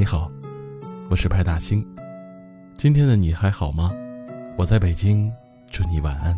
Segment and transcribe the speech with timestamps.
[0.00, 0.32] 你好，
[1.10, 1.86] 我是派大星。
[2.72, 3.92] 今天的你还好吗？
[4.56, 5.30] 我在北京，
[5.70, 6.34] 祝你晚安。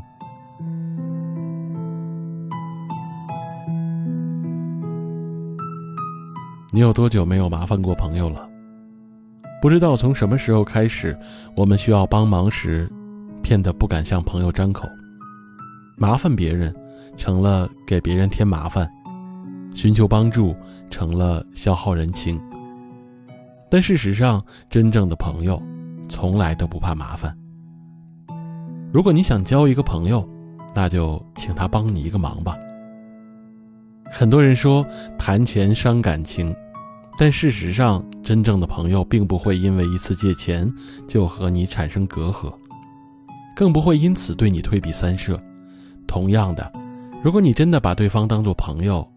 [6.73, 8.51] 你有多久没有麻烦过朋友了？
[9.63, 11.17] 不知道从什么时候开始，
[11.57, 12.91] 我们需要帮忙时，
[13.45, 14.89] 变得不敢向朋友张口，
[15.97, 16.75] 麻烦别人，
[17.17, 18.91] 成了给别人添麻烦，
[19.73, 20.53] 寻求帮助
[20.91, 22.41] 成了消耗人情。
[23.73, 25.59] 但事实上，真正的朋友，
[26.07, 27.35] 从来都不怕麻烦。
[28.93, 30.29] 如果你想交一个朋友，
[30.75, 32.55] 那就请他帮你一个忙吧。
[34.11, 34.85] 很多人说
[35.17, 36.55] 谈钱伤感情，
[37.17, 40.71] 但事实上，真正的朋友并不会因为一次借钱
[41.09, 42.53] 就和你产生隔阂，
[43.57, 45.43] 更不会因此对你退避三舍。
[46.07, 46.71] 同样的，
[47.25, 49.11] 如果你真的把对方当作朋友，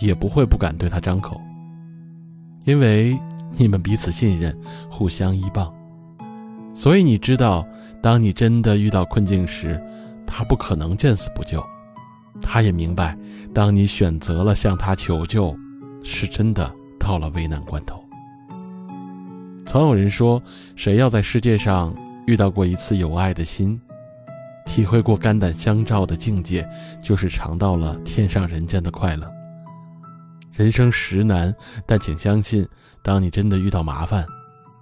[0.00, 1.40] 也不会不敢对他张口，
[2.64, 3.16] 因为
[3.56, 4.56] 你们彼此信任，
[4.90, 5.72] 互相依傍。
[6.74, 7.66] 所以你知道，
[8.02, 9.80] 当你真的遇到困境时，
[10.26, 11.64] 他不可能见死不救。
[12.42, 13.16] 他也明白，
[13.54, 15.56] 当你选择了向他求救，
[16.02, 18.02] 是真的到了危难关头。
[19.64, 20.42] 曾有人说，
[20.74, 21.94] 谁要在世界上
[22.26, 23.80] 遇到过一次有爱的心，
[24.66, 26.68] 体会过肝胆相照的境界，
[27.02, 29.30] 就是尝到了天上人间的快乐。
[30.52, 31.54] 人生实难，
[31.86, 32.66] 但请相信，
[33.04, 34.26] 当你真的遇到麻烦，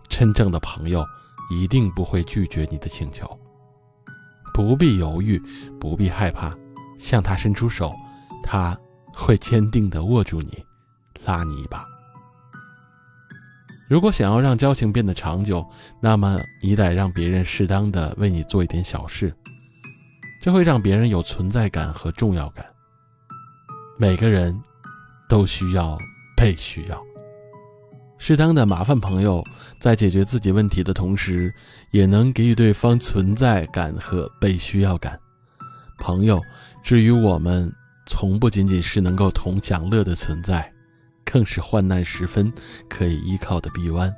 [0.08, 1.04] 真正的朋友
[1.50, 3.28] 一定不会拒绝你的请求。
[4.54, 5.42] 不必犹豫，
[5.80, 6.56] 不必害怕。
[6.98, 7.92] 向他伸出手，
[8.44, 8.78] 他
[9.12, 10.64] 会坚定地握住你，
[11.24, 11.84] 拉你一把。
[13.88, 15.68] 如果想要让交情变得长久，
[16.00, 19.34] 那么你得让别人适当的为你做一点小事，
[20.40, 22.64] 这会让别人有存在感和重要感。
[23.98, 24.56] 每个人
[25.28, 25.98] 都需要
[26.36, 27.02] 被需要，
[28.24, 29.44] 适当的麻烦朋友，
[29.80, 31.52] 在解决自己问题的同时，
[31.90, 35.18] 也能给予对方存在感和被需要感。
[35.98, 36.40] 朋友，
[36.84, 37.68] 至于我们，
[38.06, 40.72] 从不仅仅是能够同享乐的存在，
[41.24, 42.50] 更是患难时分
[42.88, 44.14] 可以依靠的臂弯。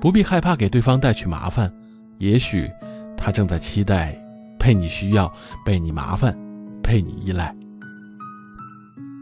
[0.00, 1.72] 不必害怕给对方带去麻烦，
[2.18, 2.68] 也许
[3.16, 4.20] 他正在期待
[4.58, 5.32] 被你需要、
[5.64, 6.36] 被你麻烦、
[6.82, 7.54] 被你依赖。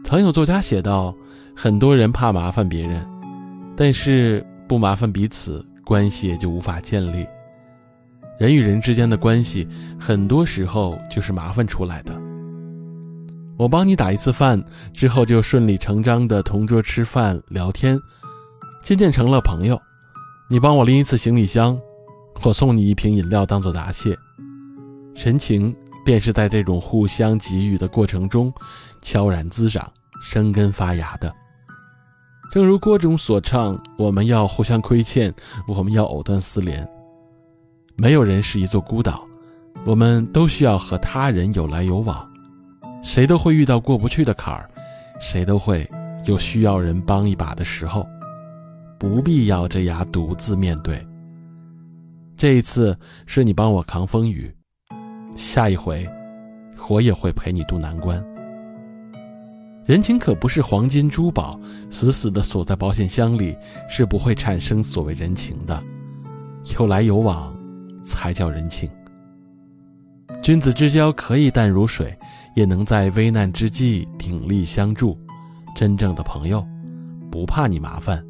[0.03, 1.15] 曾有作家写道
[1.55, 3.05] ：“很多人怕麻烦别人，
[3.75, 7.25] 但是不麻烦彼此，关系也就无法建立。”
[8.39, 9.67] 人与人之间的关系，
[9.99, 12.19] 很多时候就是麻烦出来的。
[13.57, 14.61] 我帮你打一次饭
[14.91, 17.97] 之后，就顺理成章的同桌吃饭聊天，
[18.81, 19.79] 渐渐成了朋友。
[20.49, 21.79] 你帮我拎一次行李箱，
[22.43, 24.17] 我送你一瓶饮料当做答谢。
[25.15, 25.73] 神情
[26.03, 28.51] 便是在这种互相给予的过程中，
[29.01, 29.89] 悄然滋长、
[30.21, 31.33] 生根发芽的。
[32.53, 35.33] 正如歌中所唱：“我们要互相亏欠，
[35.67, 36.87] 我们要藕断丝连。”
[37.97, 39.27] 没有人是一座孤岛，
[39.87, 42.31] 我们都需要和他人有来有往，
[43.01, 44.69] 谁都会遇到过不去的坎儿，
[45.19, 45.89] 谁都会
[46.25, 48.05] 有需要人帮一把的时候，
[48.99, 51.03] 不必咬着牙独自面对。
[52.37, 54.55] 这一次是你帮我扛风雨，
[55.35, 56.07] 下一回，
[56.87, 58.23] 我也会陪你渡难关。
[59.85, 63.55] 人情可不是黄金珠宝，死死的锁在保险箱里，
[63.89, 65.83] 是不会产生所谓人情的，
[66.79, 67.53] 有来有往。
[68.05, 68.89] 才叫人情。
[70.41, 72.13] 君子之交可以淡如水，
[72.53, 75.17] 也能在危难之际鼎力相助。
[75.73, 76.67] 真正的朋友，
[77.31, 78.21] 不怕你麻烦，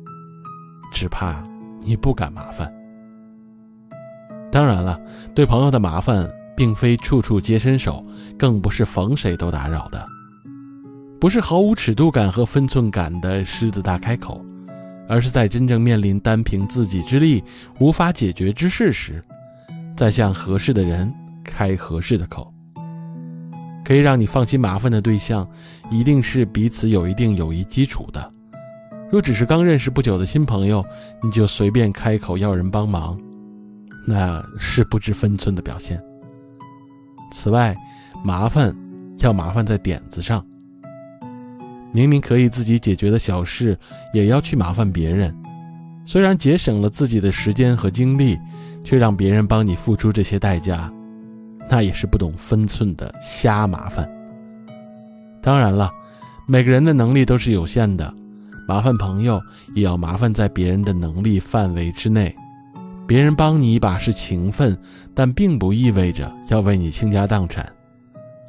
[0.91, 1.43] 只怕
[1.81, 2.71] 你不敢麻烦。
[4.51, 5.01] 当然了，
[5.33, 8.05] 对朋友的麻烦，并非处处皆伸手，
[8.37, 10.07] 更不是逢谁都打扰的，
[11.23, 14.43] 不是毫无尺度感和分寸感的狮子大开口，
[15.07, 17.41] 而是在真正面临单凭自己之力
[17.79, 19.23] 无法解决之事时。
[19.95, 21.09] 再向合适的人
[21.41, 22.53] 开合适的口，
[23.85, 25.47] 可以让你放心麻烦的对象，
[25.89, 28.33] 一定是彼此有一定友谊基础的。
[29.09, 30.85] 若只是刚认识不久的新朋友，
[31.23, 33.17] 你就随便开口要人帮忙，
[34.05, 36.03] 那是不知分寸的表现。
[37.31, 37.73] 此外，
[38.25, 38.75] 麻烦
[39.19, 40.45] 要麻烦在点子上。
[41.93, 43.77] 明明可以自己解决的小事，
[44.13, 45.33] 也要去麻烦别人，
[46.03, 48.37] 虽然节省了自己的时间和精力。
[48.83, 50.91] 却让别人帮你付出这些代价，
[51.69, 54.05] 那也是不懂分寸的瞎麻烦。
[55.41, 55.89] 当然了，
[56.45, 58.13] 每个人的能力都是有限的，
[58.67, 59.41] 麻烦朋友
[59.73, 62.35] 也要麻烦在别人的能力范围之内。
[63.07, 64.77] 别人帮你一把是情分，
[65.13, 67.65] 但并不意味着要为你倾家荡产。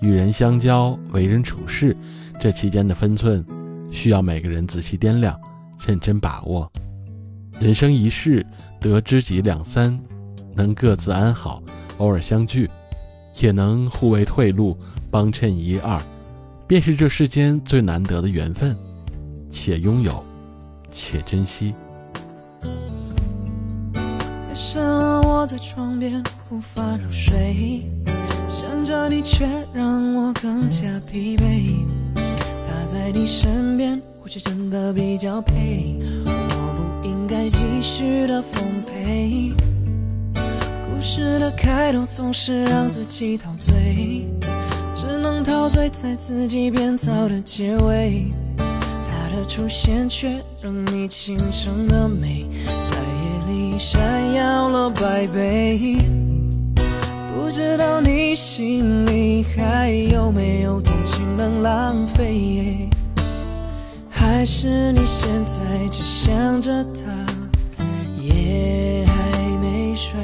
[0.05, 1.97] 与人相交、为人处事，
[2.39, 3.43] 这期间的分寸，
[3.91, 5.35] 需要每个人仔细掂量、
[5.81, 6.71] 认真把握。
[7.59, 8.45] 人生一世，
[8.79, 9.99] 得知己两三，
[10.55, 11.63] 能各自安好，
[11.97, 12.69] 偶尔相聚，
[13.41, 14.77] 也能互为退路，
[15.11, 15.99] 帮衬一二，
[16.67, 18.77] 便是这世间最难得的缘分。
[19.51, 20.23] 且拥有，
[20.91, 21.75] 且珍惜。
[22.63, 27.81] 夜深了，我在床边无法入睡，
[28.55, 31.85] 想着你却让我更加疲惫。
[32.15, 35.97] 他在你身边，或许真的比较配。
[36.25, 39.53] 我不应该继续的奉陪。
[40.37, 44.25] 故事的开头总是让自己陶醉，
[44.95, 48.27] 只能陶醉在自己编造的结尾。
[48.57, 55.99] 他的出现却让你倾城的美在夜里闪耀了百倍。
[57.55, 62.91] 不知道你心里还有没有同情能浪费？
[64.11, 67.03] 还是你现在只想着他，
[68.21, 70.19] 夜还没睡？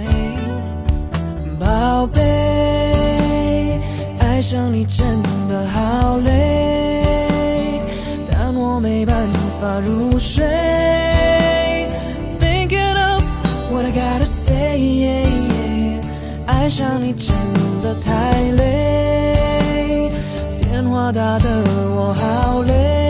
[1.57, 3.79] 宝贝，
[4.19, 5.07] 爱上你真
[5.49, 7.81] 的好累。
[8.29, 9.15] 但我没办
[9.61, 10.45] 法入睡
[16.61, 17.35] 爱上你真
[17.83, 20.13] 的太累，
[20.61, 21.65] 电话打得
[21.97, 23.10] 我好累，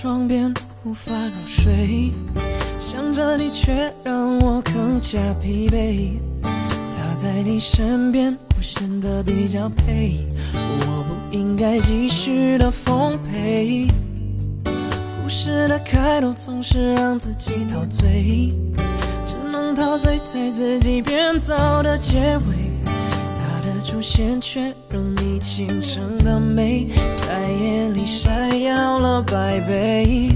[0.00, 0.54] 床边
[0.84, 2.12] 无法入睡，
[2.78, 6.12] 想着你却让我更加疲惫。
[6.40, 10.24] 他在你身边，我显得比较配。
[10.54, 13.88] 我不应该继续的奉陪。
[14.64, 18.50] 故事的开头总是让自己陶醉，
[19.26, 22.67] 只能陶醉在自己编造的结尾。
[23.90, 30.28] 出现却让你倾城的美在眼里闪耀了百倍。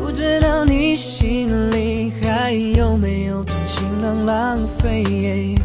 [0.00, 5.58] 不知道你心里还有没有同情能浪费？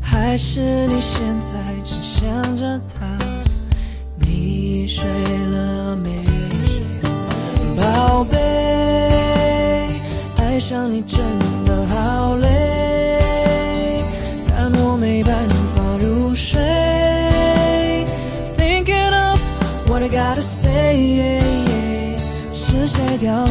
[0.00, 3.09] 还是你现在只想着他？
[22.92, 23.50] 谁掉了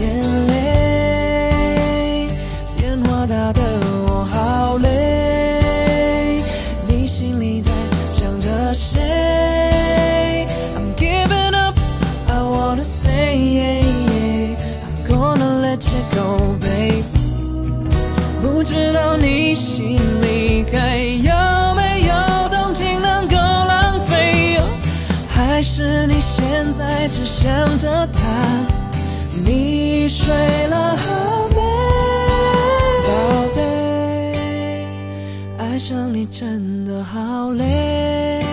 [0.00, 2.26] 眼泪？
[2.76, 3.62] 电话打得
[4.08, 6.42] 我好累，
[6.88, 7.70] 你心里在
[8.12, 8.98] 想着谁
[10.74, 14.56] ？I'm giving up，I wanna say，I'm
[15.06, 17.04] gonna let you go，baby。
[18.42, 21.32] 不知道你心里还有
[21.76, 22.12] 没有
[22.48, 24.58] 动情能够浪费？
[25.28, 28.20] 还是你现在只想着他？
[29.50, 30.32] 你睡
[30.68, 30.96] 了
[31.50, 31.56] 没？
[33.08, 33.10] 宝
[33.56, 33.58] 贝，
[35.58, 38.44] 爱上你真的好累，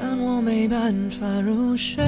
[0.00, 2.04] 但我没办法入睡。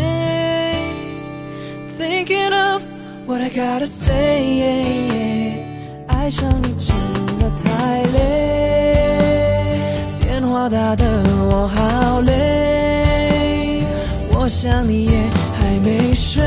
[1.97, 2.83] Thinking of
[3.27, 5.65] what I gotta say。
[6.09, 6.97] 爱上你真
[7.39, 8.19] 的太累，
[10.21, 11.05] 电话打得
[11.49, 13.85] 我好累，
[14.33, 16.43] 我想你也还没睡。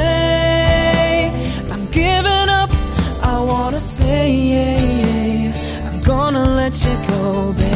[7.14, 7.73] go back.